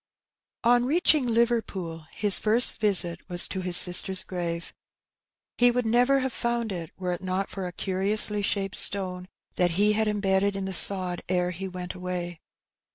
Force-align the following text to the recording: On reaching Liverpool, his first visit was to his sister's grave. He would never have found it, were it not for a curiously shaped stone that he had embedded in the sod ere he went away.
On 0.63 0.85
reaching 0.85 1.27
Liverpool, 1.27 2.07
his 2.09 2.39
first 2.39 2.79
visit 2.79 3.19
was 3.29 3.47
to 3.47 3.61
his 3.61 3.77
sister's 3.77 4.23
grave. 4.23 4.73
He 5.59 5.69
would 5.69 5.85
never 5.85 6.21
have 6.21 6.33
found 6.33 6.71
it, 6.71 6.89
were 6.97 7.11
it 7.11 7.21
not 7.21 7.51
for 7.51 7.67
a 7.67 7.71
curiously 7.71 8.41
shaped 8.41 8.77
stone 8.77 9.27
that 9.57 9.77
he 9.77 9.93
had 9.93 10.07
embedded 10.07 10.55
in 10.55 10.65
the 10.65 10.73
sod 10.73 11.21
ere 11.29 11.51
he 11.51 11.67
went 11.67 11.93
away. 11.93 12.39